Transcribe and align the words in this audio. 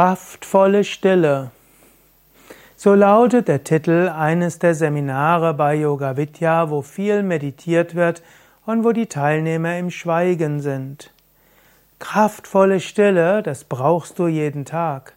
Kraftvolle 0.00 0.82
Stille. 0.82 1.50
So 2.74 2.94
lautet 2.94 3.48
der 3.48 3.64
Titel 3.64 4.08
eines 4.08 4.58
der 4.58 4.74
Seminare 4.74 5.52
bei 5.52 5.74
Yoga 5.74 6.16
Vidya, 6.16 6.70
wo 6.70 6.80
viel 6.80 7.22
meditiert 7.22 7.94
wird 7.94 8.22
und 8.64 8.82
wo 8.82 8.92
die 8.92 9.08
Teilnehmer 9.08 9.76
im 9.76 9.90
Schweigen 9.90 10.60
sind. 10.60 11.12
Kraftvolle 11.98 12.80
Stille, 12.80 13.42
das 13.42 13.64
brauchst 13.64 14.18
du 14.18 14.26
jeden 14.26 14.64
Tag. 14.64 15.12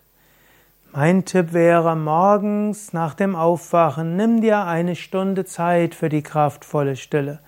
Mein 0.92 1.24
Tipp 1.24 1.54
wäre, 1.54 1.96
morgens 1.96 2.92
nach 2.92 3.14
dem 3.14 3.38
Aufwachen, 3.38 4.18
nimm 4.18 4.42
dir 4.42 4.66
eine 4.66 4.98
Stunde 4.98 5.46
Zeit 5.46 5.96
für 5.96 6.10
die 6.10 6.24
kraftvolle 6.24 6.98
Stille. 6.98 7.40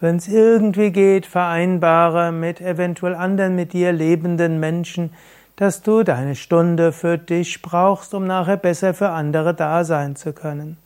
Wenn 0.00 0.16
es 0.16 0.26
irgendwie 0.26 0.90
geht, 0.90 1.26
vereinbare 1.26 2.32
mit 2.32 2.62
eventuell 2.62 3.14
anderen 3.14 3.56
mit 3.56 3.74
dir 3.74 3.92
lebenden 3.92 4.58
Menschen, 4.58 5.10
dass 5.58 5.82
du 5.82 6.04
deine 6.04 6.36
Stunde 6.36 6.92
für 6.92 7.18
dich 7.18 7.62
brauchst, 7.62 8.14
um 8.14 8.28
nachher 8.28 8.56
besser 8.56 8.94
für 8.94 9.10
andere 9.10 9.54
da 9.54 9.82
sein 9.84 10.14
zu 10.14 10.32
können. 10.32 10.76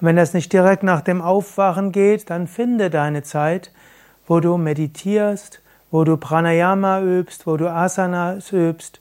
Und 0.00 0.08
wenn 0.08 0.16
das 0.16 0.34
nicht 0.34 0.52
direkt 0.52 0.82
nach 0.82 1.02
dem 1.02 1.22
Aufwachen 1.22 1.92
geht, 1.92 2.28
dann 2.28 2.48
finde 2.48 2.90
deine 2.90 3.22
Zeit, 3.22 3.70
wo 4.26 4.40
du 4.40 4.56
meditierst, 4.56 5.62
wo 5.92 6.02
du 6.02 6.16
Pranayama 6.16 7.00
übst, 7.00 7.46
wo 7.46 7.56
du 7.56 7.70
Asanas 7.70 8.52
übst, 8.52 9.00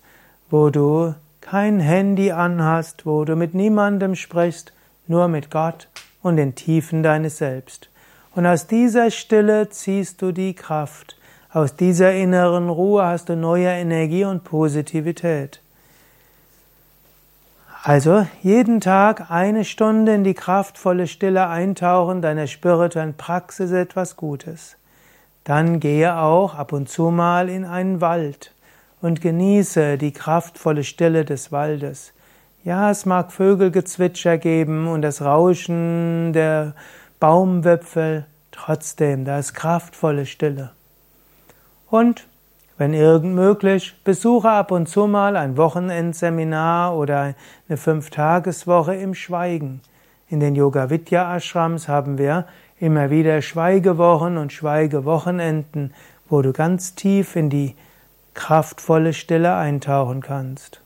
wo 0.51 0.69
du 0.69 1.15
kein 1.41 1.79
Handy 1.79 2.31
anhast, 2.31 3.07
wo 3.07 3.25
du 3.25 3.35
mit 3.35 3.55
niemandem 3.55 4.13
sprichst, 4.13 4.71
nur 5.07 5.27
mit 5.27 5.49
Gott 5.49 5.87
und 6.21 6.37
den 6.37 6.53
Tiefen 6.53 7.01
deines 7.01 7.39
Selbst. 7.39 7.89
Und 8.35 8.45
aus 8.45 8.67
dieser 8.67 9.09
Stille 9.09 9.69
ziehst 9.69 10.21
du 10.21 10.31
die 10.31 10.53
Kraft. 10.53 11.16
Aus 11.57 11.75
dieser 11.75 12.13
inneren 12.13 12.69
Ruhe 12.69 13.03
hast 13.03 13.29
du 13.29 13.35
neue 13.35 13.69
Energie 13.69 14.25
und 14.25 14.43
Positivität. 14.43 15.59
Also 17.81 18.27
jeden 18.43 18.79
Tag 18.79 19.31
eine 19.31 19.65
Stunde 19.65 20.13
in 20.13 20.23
die 20.23 20.35
kraftvolle 20.35 21.07
Stille 21.07 21.47
eintauchen 21.47 22.21
deiner 22.21 22.45
spirituellen 22.45 23.15
Praxis 23.15 23.71
etwas 23.71 24.17
Gutes. 24.17 24.75
Dann 25.45 25.79
gehe 25.79 26.19
auch 26.19 26.53
ab 26.53 26.73
und 26.73 26.89
zu 26.89 27.09
mal 27.09 27.49
in 27.49 27.65
einen 27.65 28.01
Wald 28.01 28.53
und 29.01 29.19
genieße 29.19 29.97
die 29.97 30.13
kraftvolle 30.13 30.83
Stille 30.83 31.25
des 31.25 31.51
Waldes. 31.51 32.13
Ja, 32.65 32.91
es 32.91 33.07
mag 33.07 33.31
Vögelgezwitscher 33.31 34.37
geben 34.37 34.87
und 34.87 35.01
das 35.01 35.23
Rauschen 35.23 36.33
der 36.33 36.75
Baumwipfel, 37.19 38.27
trotzdem, 38.51 39.25
da 39.25 39.39
ist 39.39 39.55
kraftvolle 39.55 40.27
Stille. 40.27 40.76
Und 41.89 42.27
wenn 42.77 42.93
irgend 42.93 43.33
möglich, 43.33 43.95
besuche 44.03 44.49
ab 44.49 44.71
und 44.71 44.87
zu 44.87 45.07
mal 45.07 45.35
ein 45.35 45.57
Wochenendseminar 45.57 46.95
oder 46.95 47.33
eine 47.67 47.77
Fünftageswoche 47.77 48.95
im 48.95 49.15
Schweigen. 49.15 49.81
In 50.29 50.39
den 50.39 50.55
Yoga 50.55 50.89
Vidya 50.89 51.35
Ashrams 51.35 51.87
haben 51.87 52.17
wir 52.17 52.45
immer 52.79 53.09
wieder 53.09 53.41
Schweigewochen 53.41 54.37
und 54.37 54.53
Schweigewochenenden, 54.53 55.93
wo 56.29 56.41
du 56.41 56.53
ganz 56.53 56.93
tief 56.93 57.35
in 57.35 57.49
die 57.49 57.75
kraftvolle 58.35 59.13
Stille 59.13 59.55
eintauchen 59.55 60.21
kannst. 60.21 60.81